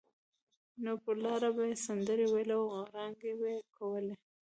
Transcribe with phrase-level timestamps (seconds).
[0.83, 4.13] نو پر لاره به یې سندرې ویلې او غړانګې به یې کولې.